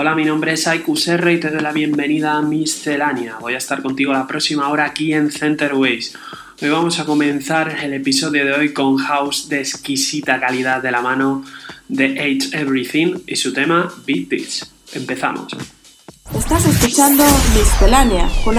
[0.00, 3.36] Hola, mi nombre es Aikusr y te doy la bienvenida a Miscelánea.
[3.38, 6.14] Voy a estar contigo la próxima hora aquí en Centerways.
[6.62, 11.02] Hoy vamos a comenzar el episodio de hoy con house de exquisita calidad de la
[11.02, 11.44] mano
[11.86, 14.72] de Age Everything y su tema Beat This.
[14.94, 15.54] Empezamos.
[16.34, 17.22] Estás escuchando
[17.54, 18.56] Miscelánea con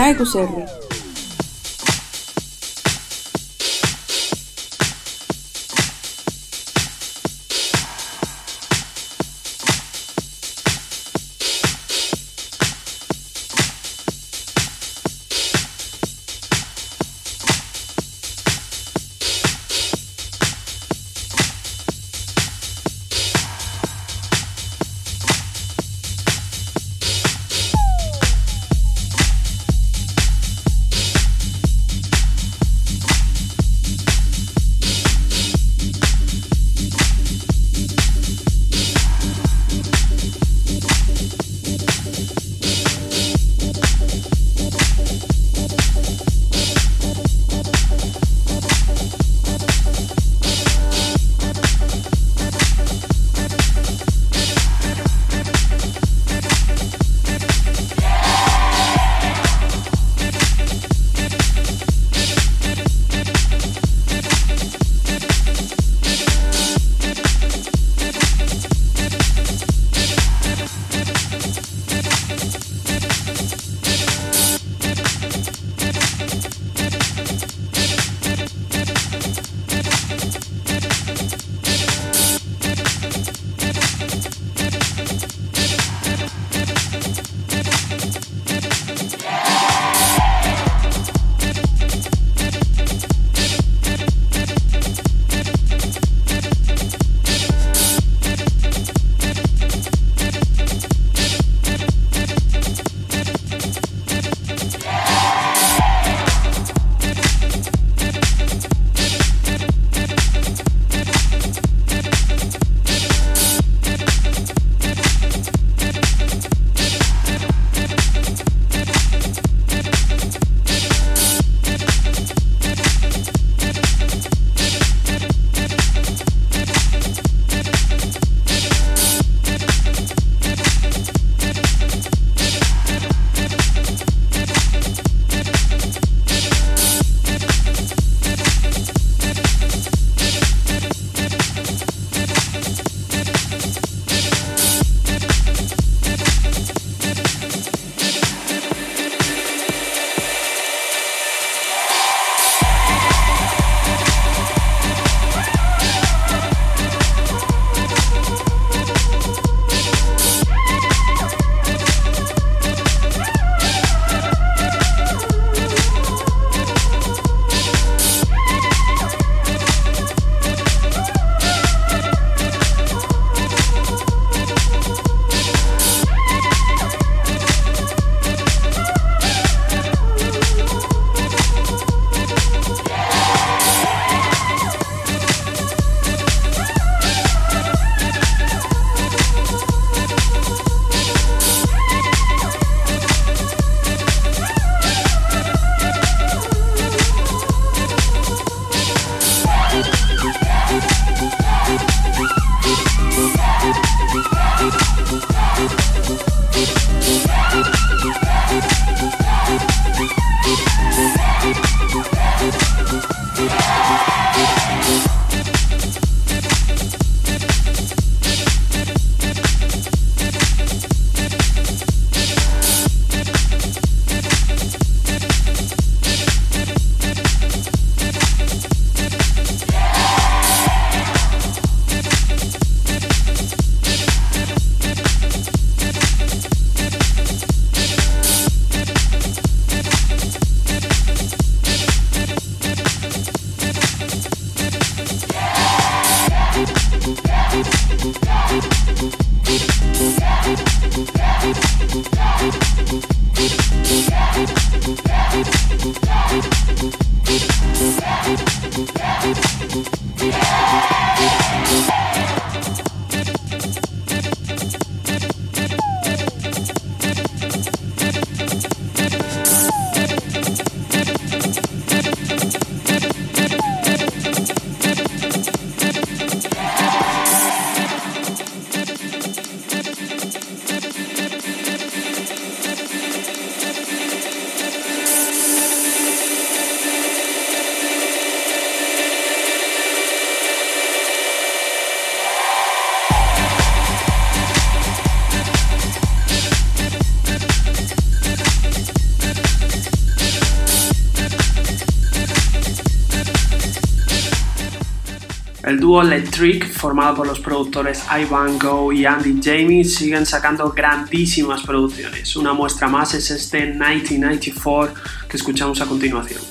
[305.99, 312.35] Electric, formado por los productores Ivan Go y Andy Jamie, siguen sacando grandísimas producciones.
[312.35, 314.93] Una muestra más es este 1994
[315.27, 316.41] que escuchamos a continuación.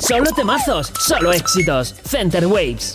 [0.00, 1.94] Solo temazos, solo éxitos.
[2.04, 2.92] Center Waves.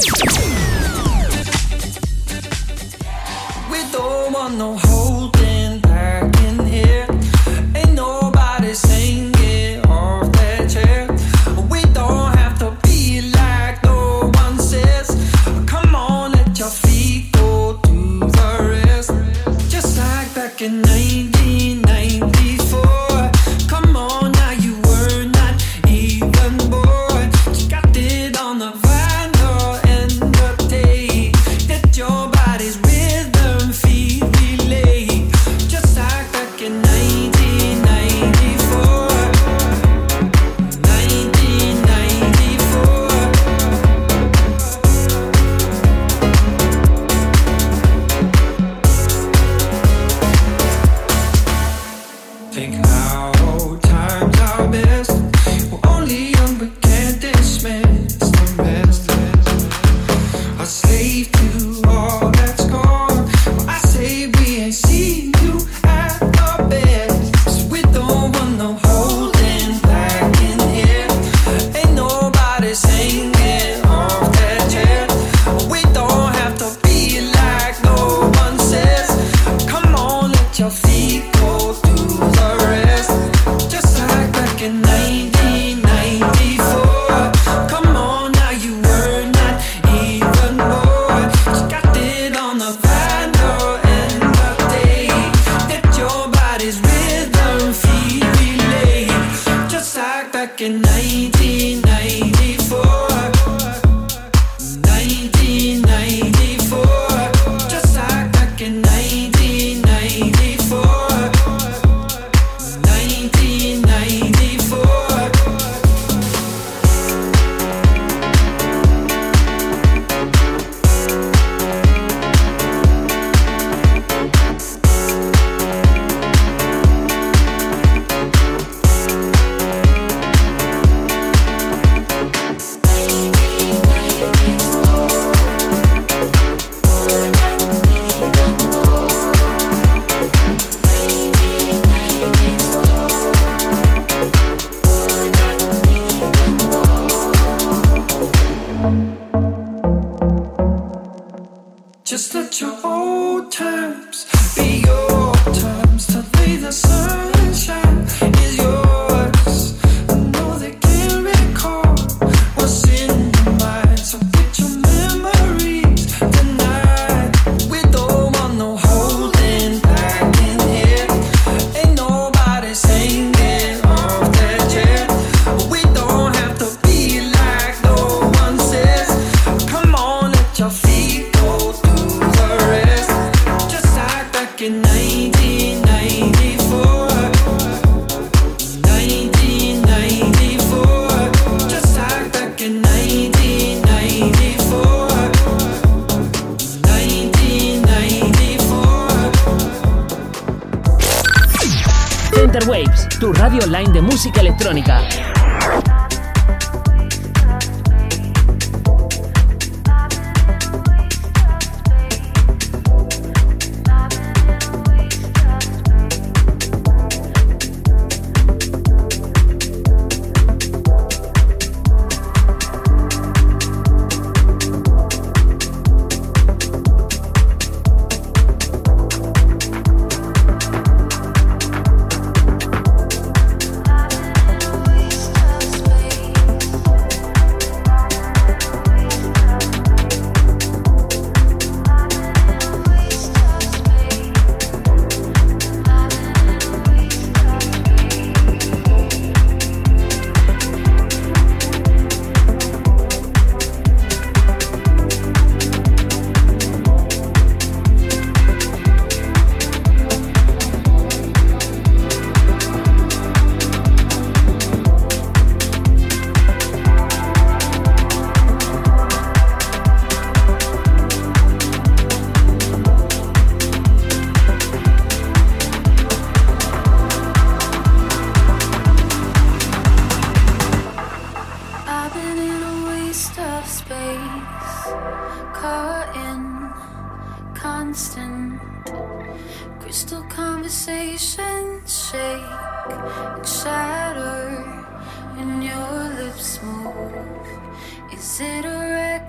[204.02, 205.37] Música electrónica.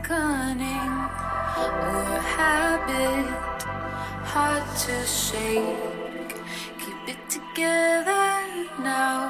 [0.08, 0.94] cunning
[1.60, 3.28] or a habit
[4.24, 6.32] hard to shake.
[6.80, 8.24] Keep it together
[8.80, 9.27] now.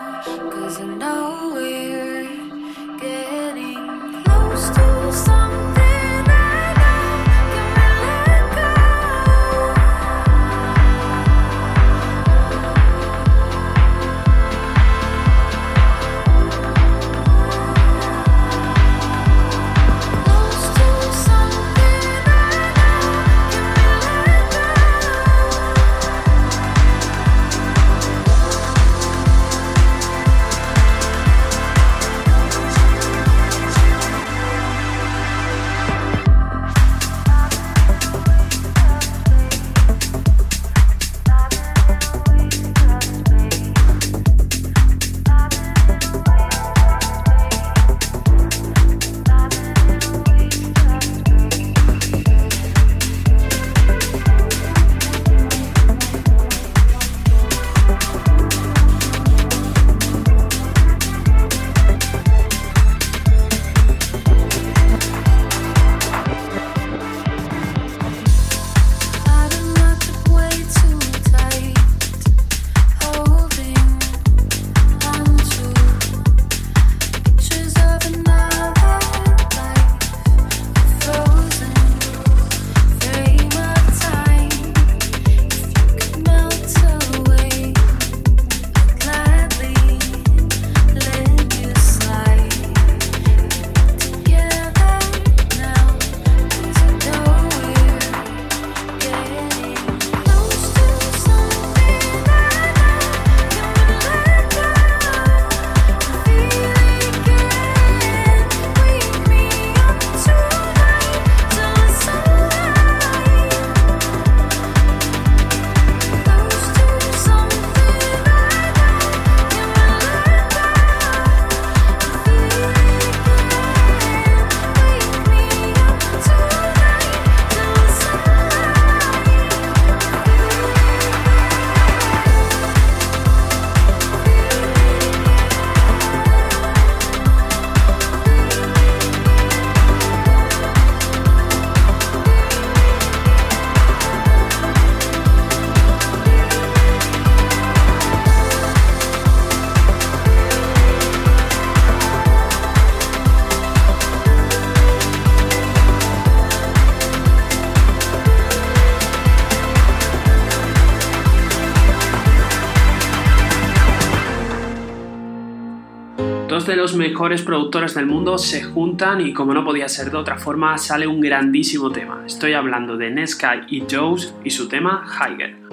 [167.18, 171.08] mejores productores del mundo se juntan y como no podía ser de otra forma sale
[171.08, 172.22] un grandísimo tema.
[172.24, 175.67] Estoy hablando de Nesca y Joe's y su tema Higher.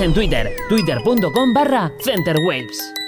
[0.00, 2.99] En Twitter, twitter.com barra centerwaves.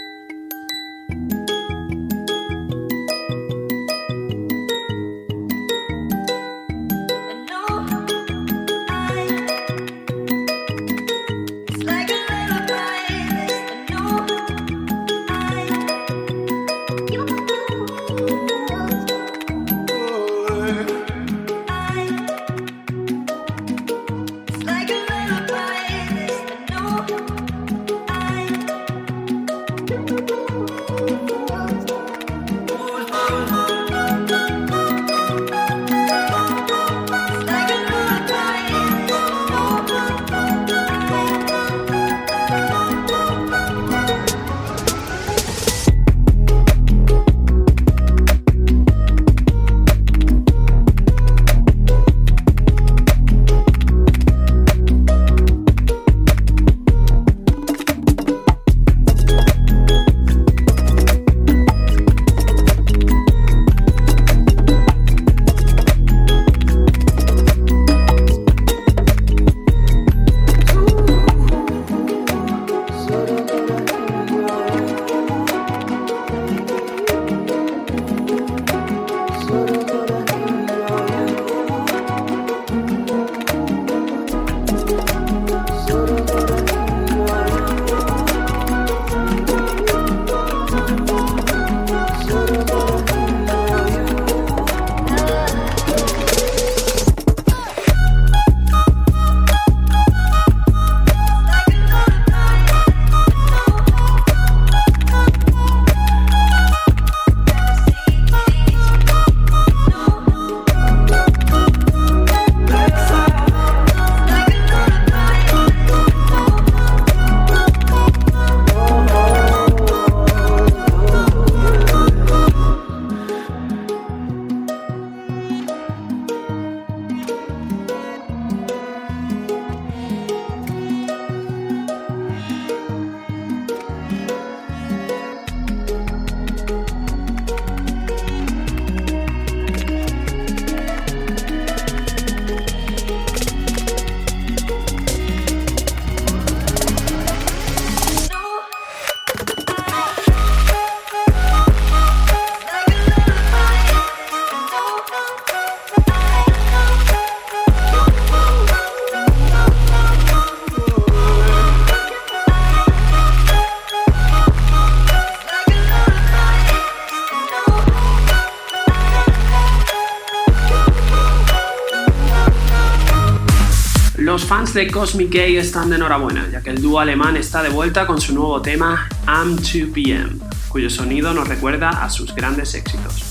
[174.73, 177.69] Los fans de Cosmic Gay están de enhorabuena, ya que el dúo alemán está de
[177.69, 180.39] vuelta con su nuevo tema Am 2 PM,
[180.71, 183.23] cuyo sonido nos recuerda a sus grandes éxitos.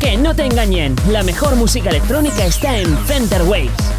[0.00, 3.95] Que no te engañen, la mejor música electrónica está en Center Waves.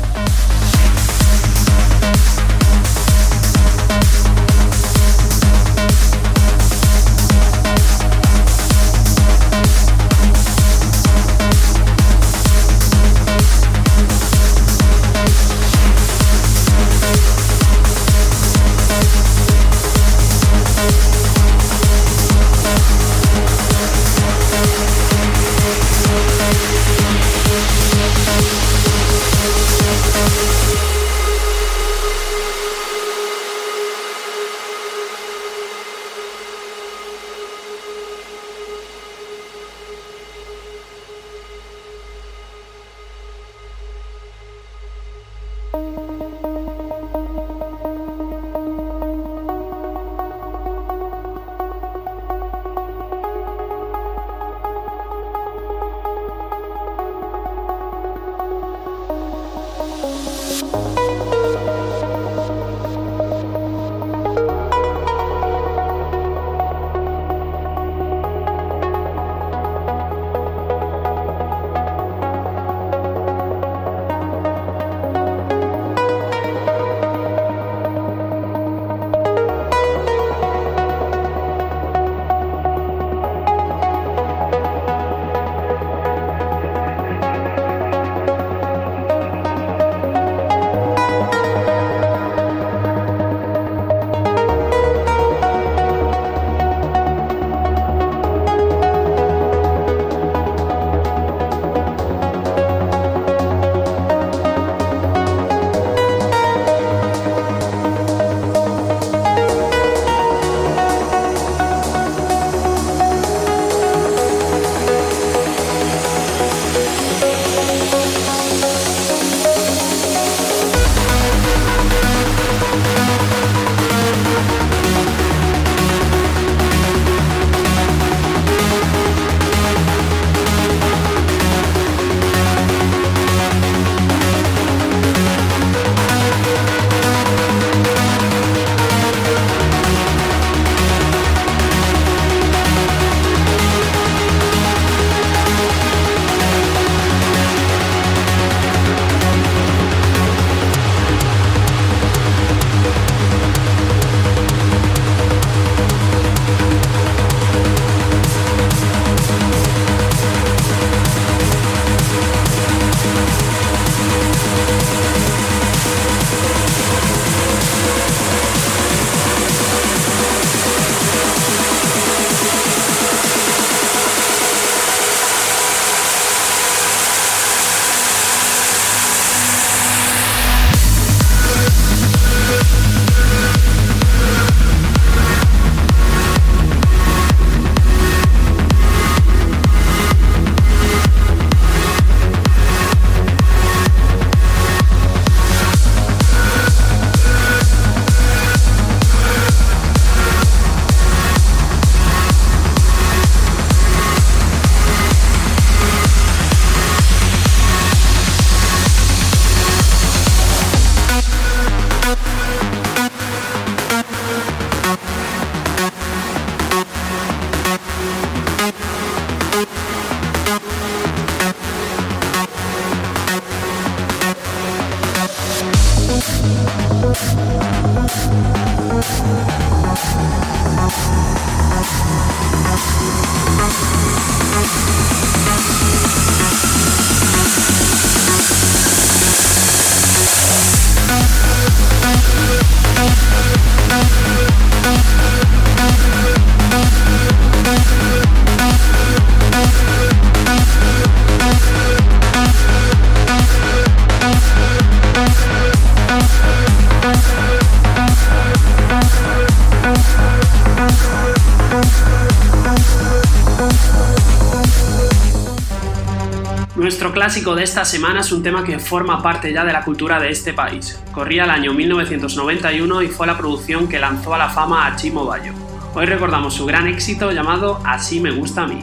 [267.27, 270.29] Clásico de esta semana es un tema que forma parte ya de la cultura de
[270.29, 270.97] este país.
[271.11, 275.25] Corría el año 1991 y fue la producción que lanzó a la fama a Chimo
[275.25, 275.51] Bayo.
[275.93, 278.81] Hoy recordamos su gran éxito llamado Así me gusta a mí.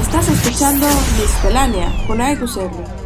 [0.00, 2.99] Estás escuchando Miscelánea con AEQCR.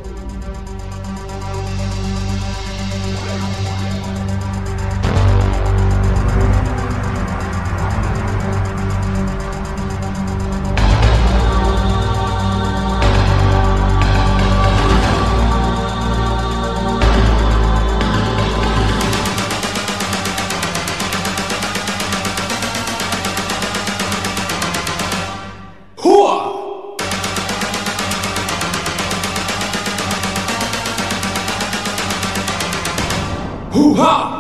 [33.74, 34.33] hoo-ha!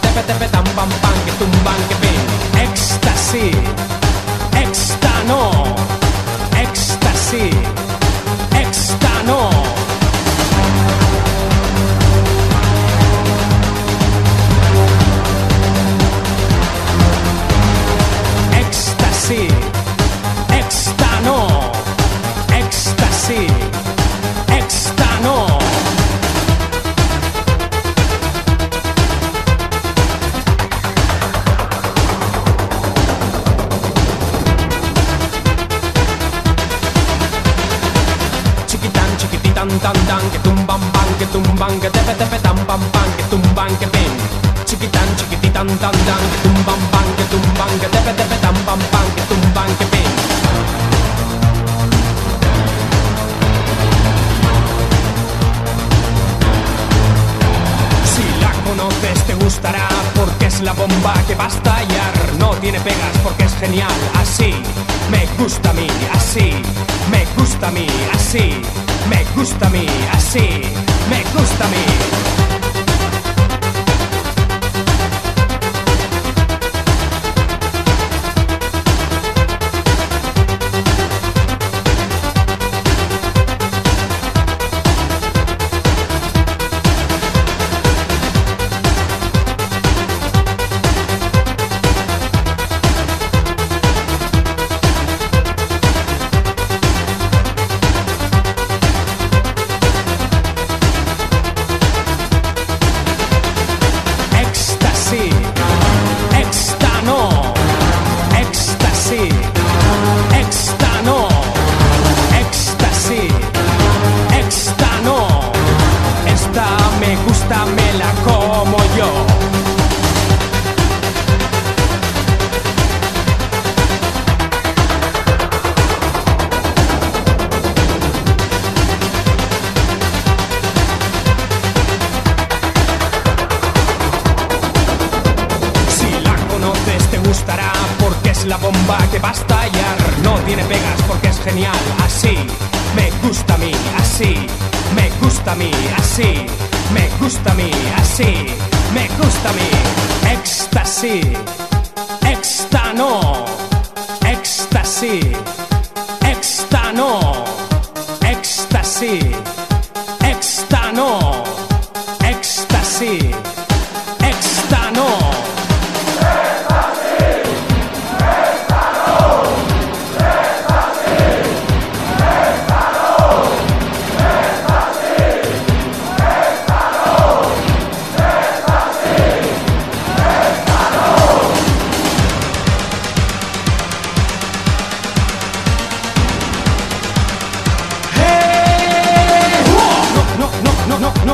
[0.00, 1.77] Que tepe tepe tam pam pam que tumban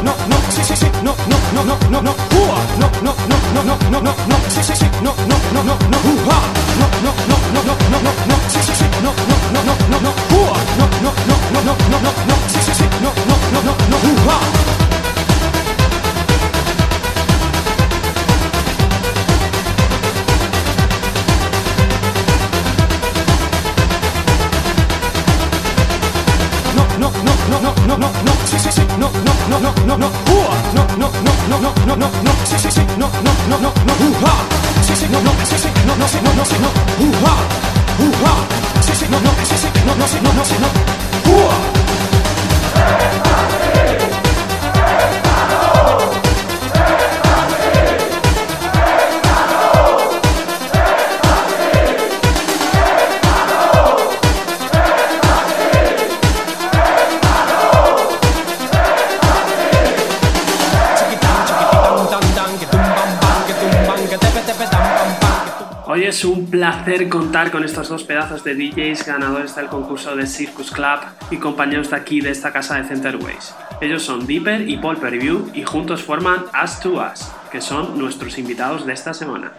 [0.04, 2.58] no, no, no, no, no, sí, sí, sí, no, no, no, no, no, no, ua,
[2.78, 5.74] no, no, no, no, no, no, no, no, sí, sí, sí, no, no, no, no,
[5.74, 6.38] no, ua,
[6.80, 9.74] no, no, no, no, no, no, no, no, sí, sí, sí, no, no, no, no,
[9.88, 13.10] no, no, ua, no, no, no, no, no, no, no, no, sí, sí, sí, no,
[13.12, 14.38] no, no, no, no, ua.
[14.78, 14.83] no,
[27.60, 28.34] no, no, no, no,
[66.04, 70.26] Hoy es un placer contar con estos dos pedazos de DJs ganadores del concurso de
[70.26, 73.54] Circus Club y compañeros de aquí de esta casa de Centerways.
[73.80, 78.36] Ellos son Dipper y Paul Preview y juntos forman Us to Us, que son nuestros
[78.36, 79.54] invitados de esta semana.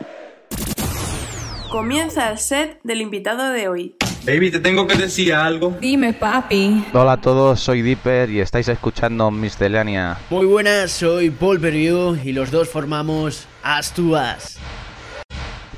[1.72, 3.96] Comienza el set del invitado de hoy.
[4.24, 5.76] Baby, te tengo que decir algo.
[5.82, 6.86] Dime, papi.
[6.94, 10.20] Hola a todos, soy Dipper y estáis escuchando Miscelánea.
[10.30, 14.60] Muy buenas, soy Paul Perview y los dos formamos As to As.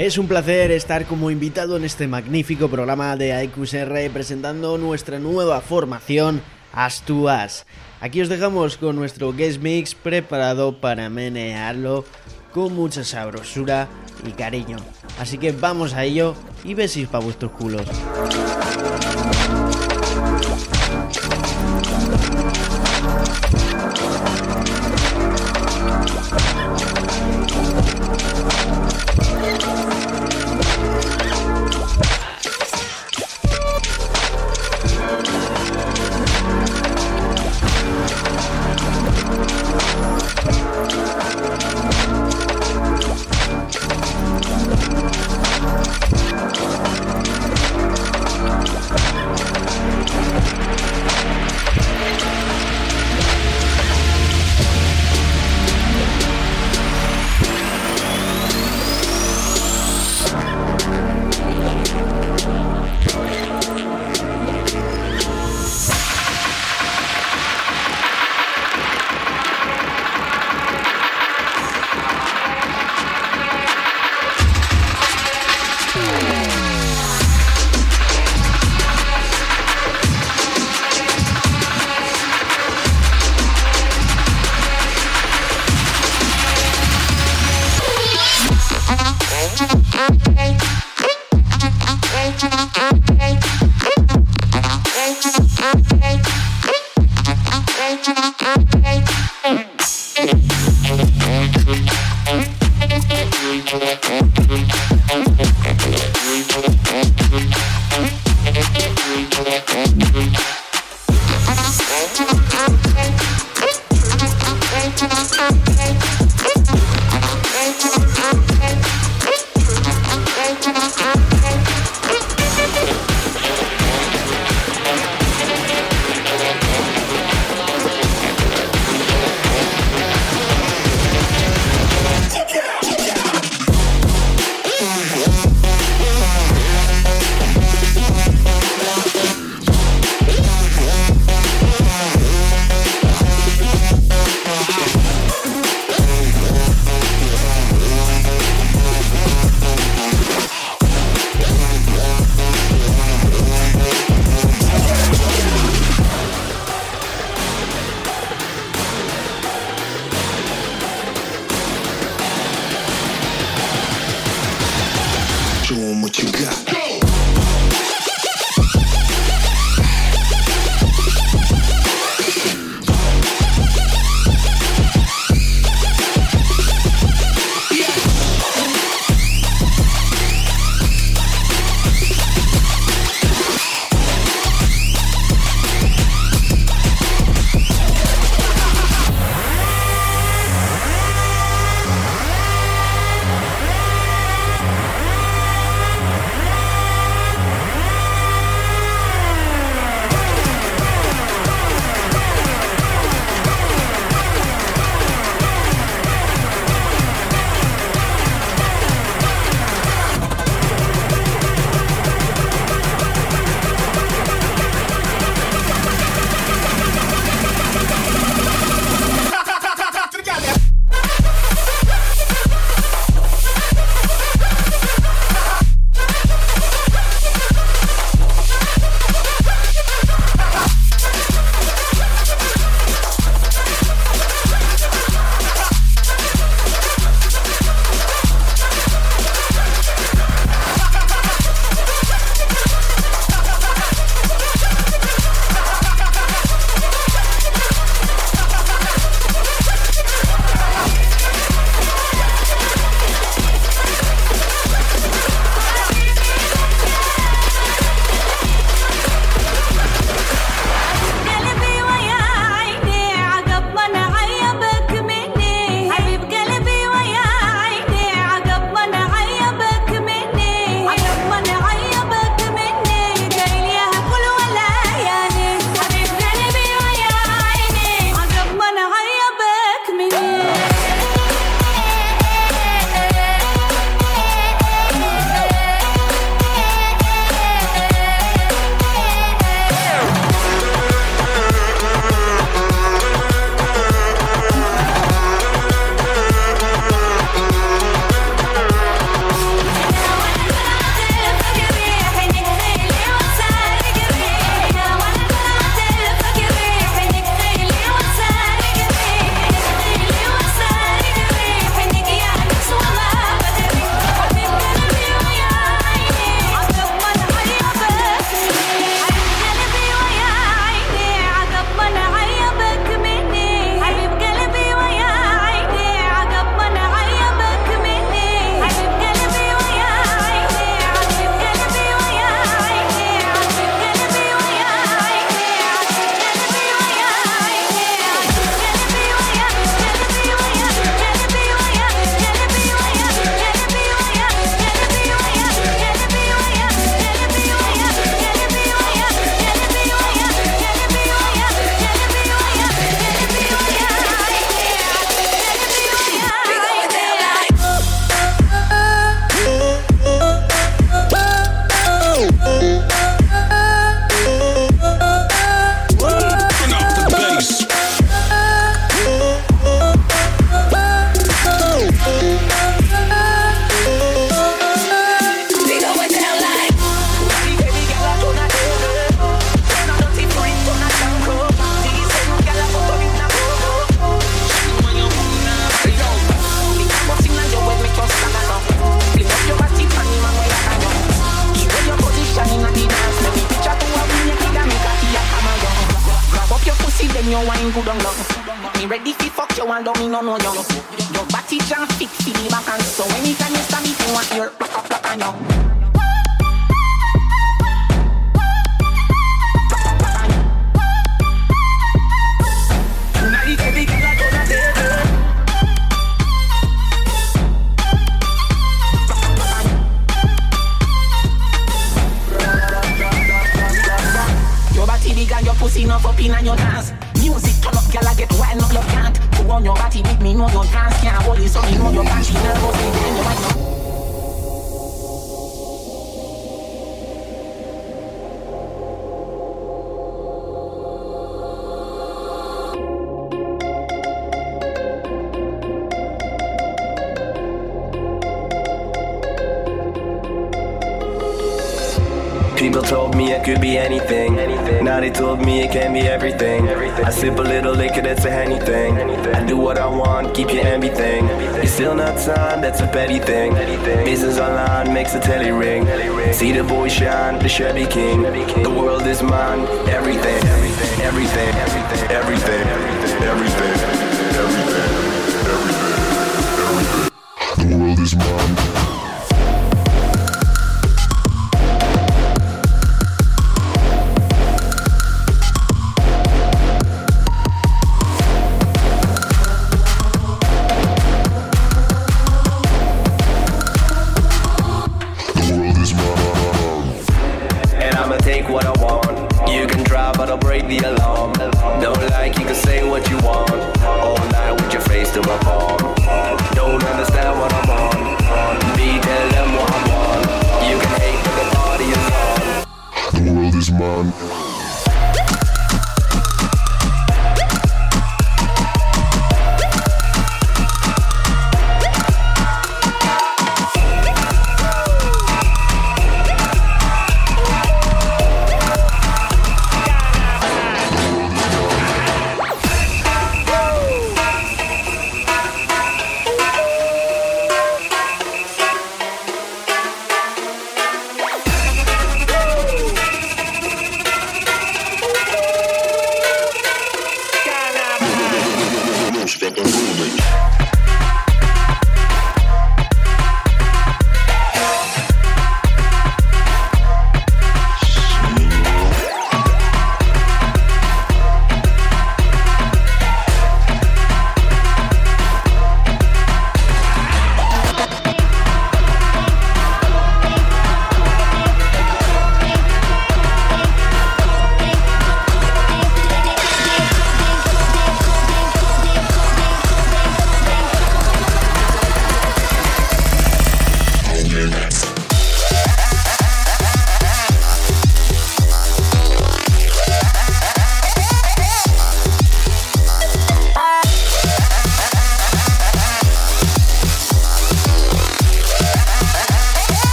[0.00, 5.60] Es un placer estar como invitado en este magnífico programa de AQSR presentando nuestra nueva
[5.60, 6.40] formación
[6.72, 7.66] Astuas.
[8.00, 12.06] Aquí os dejamos con nuestro guest mix preparado para menearlo
[12.50, 13.88] con mucha sabrosura
[14.26, 14.78] y cariño.
[15.18, 16.34] Así que vamos a ello
[16.64, 17.86] y besis para vuestros culos.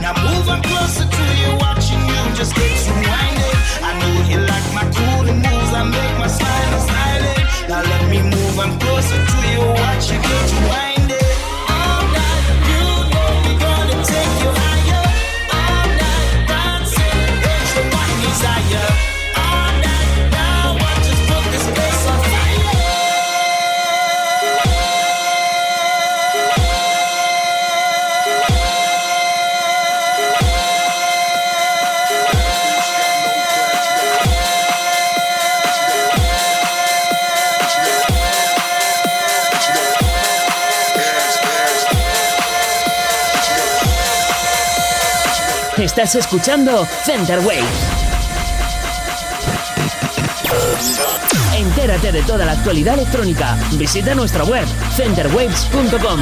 [0.00, 3.58] Now moving closer to you, watching you just get to winding.
[3.84, 7.68] I know you like my cool moves, I make my smile and smiling.
[7.68, 10.89] Now let me move, I'm closer to you, watch you get to
[45.90, 47.64] Estás escuchando Center Waves.
[51.56, 53.58] Entérate de toda la actualidad electrónica.
[53.72, 56.20] Visita nuestra web centerwaves.com.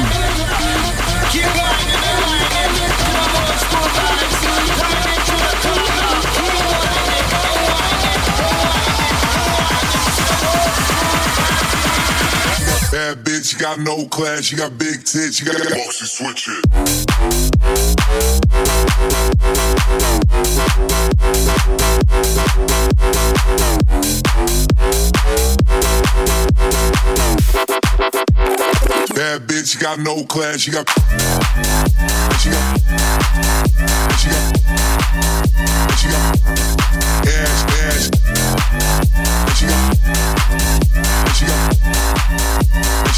[13.59, 16.63] got no class, you got big tits, you got boxy switch it.
[29.13, 30.87] Bad bitch, got no class, you got.
[32.39, 32.79] She got.
[34.17, 34.55] She got.
[35.97, 36.39] She got.
[37.27, 38.09] Ass, ass.
[39.57, 39.97] She got.
[41.35, 42.28] She got.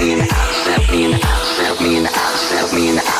[0.00, 3.19] mean, accept, mean, accept, mean, accept, mean, accept.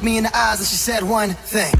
[0.00, 1.79] Looked me in the eyes and she said one thing.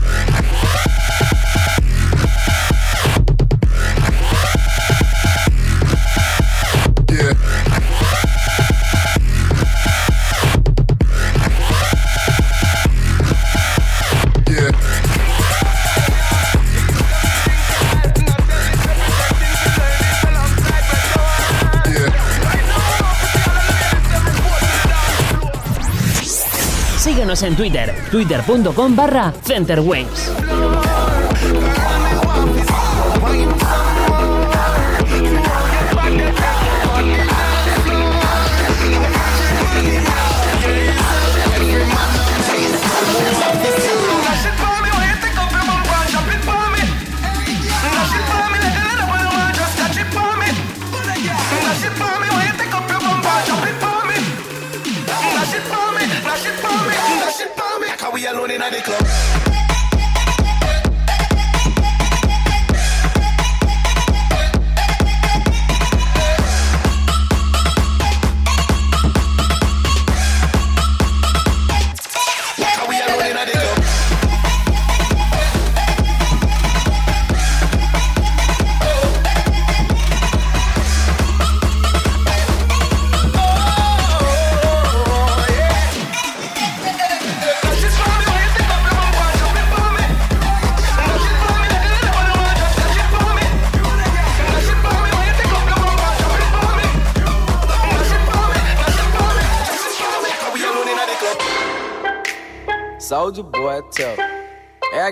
[27.42, 30.39] En Twitter, twitter.com barra Centerwaves.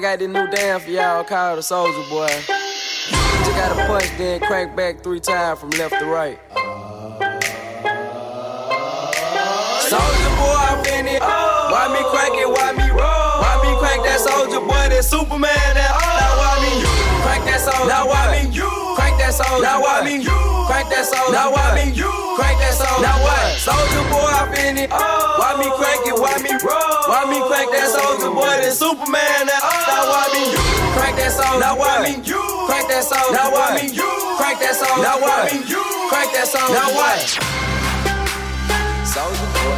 [0.09, 2.29] Got this new dance for y'all called the Soldier Boy.
[2.29, 6.39] Just gotta punch, then crank back three times from left to right.
[9.85, 11.21] Soldier boy, I'm in it.
[11.21, 12.49] Why me crank it?
[12.49, 13.37] Why me roll?
[13.45, 14.89] Why me crank that soldier boy?
[14.89, 15.53] That Superman?
[15.77, 16.89] That oh, Now why me you
[17.21, 17.89] crank that soldier?
[17.89, 18.89] Now why me you
[19.29, 19.63] that soldier?
[19.63, 21.33] Now why me you crank that soldier?
[21.37, 22.09] Now why me you
[22.41, 23.05] crank that soldier?
[23.05, 23.61] Now what?
[23.61, 24.91] Soldier boy, I'm in it.
[24.91, 26.17] Why me crank it?
[26.17, 27.05] Why me roll?
[27.05, 28.57] Why me crank that soldier boy?
[28.65, 29.45] That Superman?
[29.45, 29.85] That oh.
[29.93, 30.65] Now why me you
[30.97, 31.61] crank that soldier?
[31.61, 33.37] Now why me you crank that soldier?
[33.37, 34.09] Now why me you
[34.41, 35.05] crank that soldier?
[35.05, 36.73] Now why me you crank that soldier?
[36.73, 37.21] Now what?
[39.05, 39.77] Soldier boy.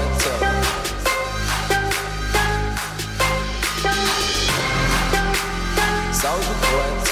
[6.14, 7.09] Soldier boy.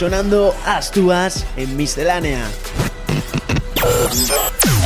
[0.00, 0.90] Sonando As
[1.58, 2.48] en Miscelánea.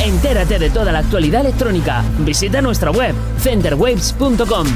[0.03, 2.03] Entérate de toda la actualidad electrónica.
[2.19, 4.67] Visita nuestra web centerwaves.com.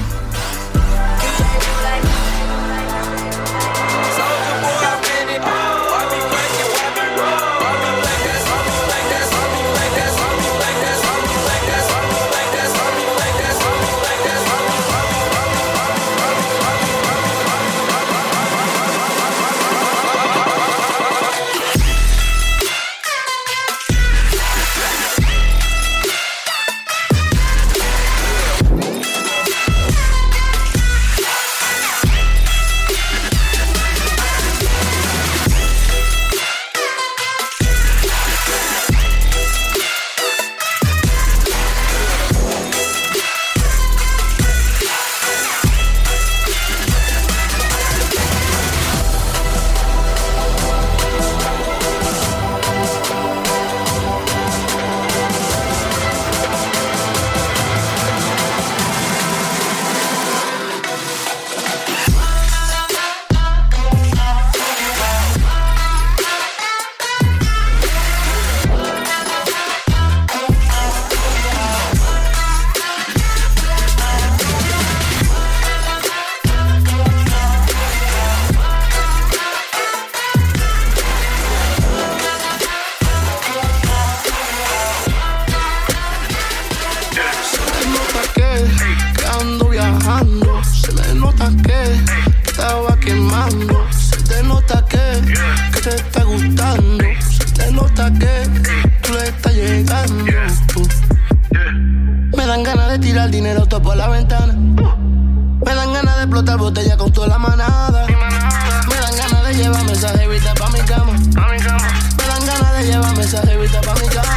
[103.29, 104.53] tirar dinero todo por la ventana.
[104.53, 108.07] Me dan ganas de explotar botella con toda la manada.
[108.07, 111.13] Me dan ganas de llevarme esa jevita pa' mi cama.
[111.13, 114.28] Me dan ganas de llevarme esa jevita pa' mi cama.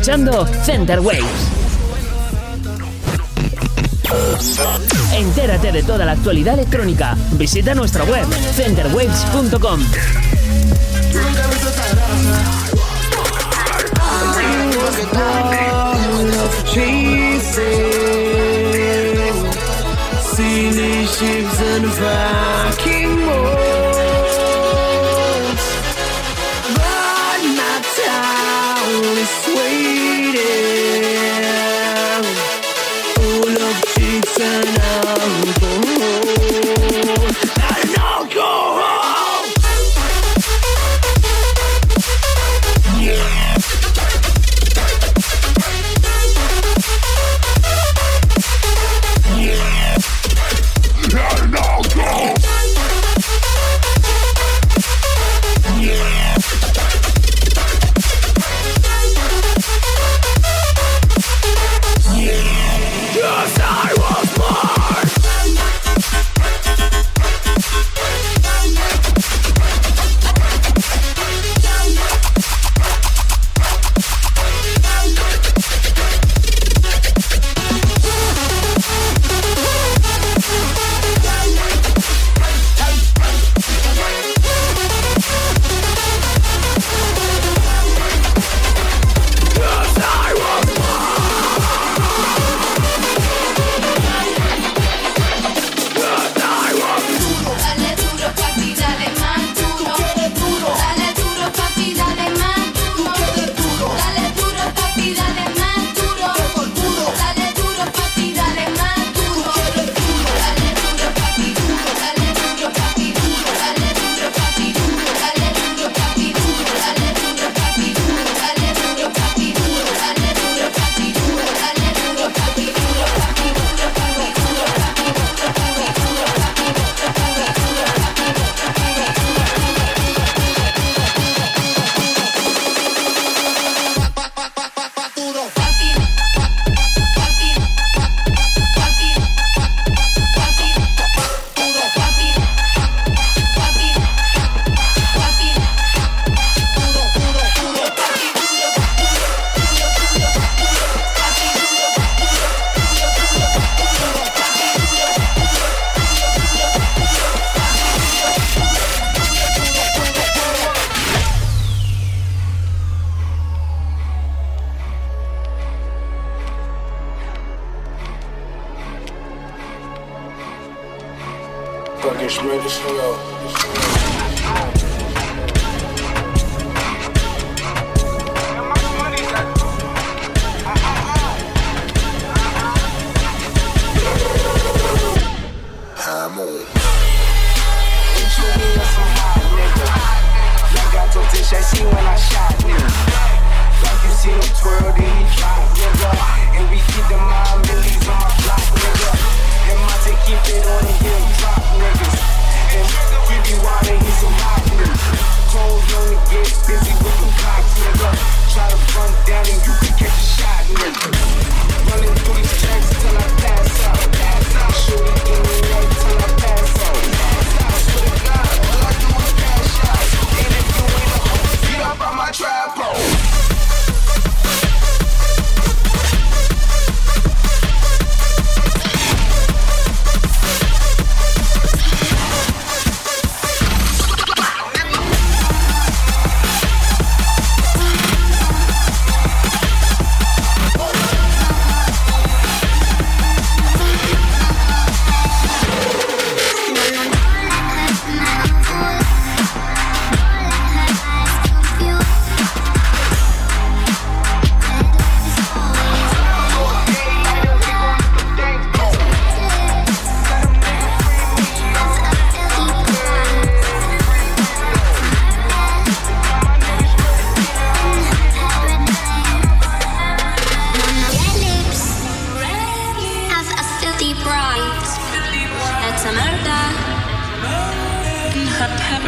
[0.00, 1.24] escuchando Center Waves.
[5.12, 7.18] Entérate de toda la actualidad electrónica.
[7.32, 9.80] Visita nuestra web centerwaves.com.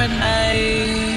[0.09, 1.12] different.